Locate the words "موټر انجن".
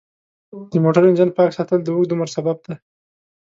0.83-1.29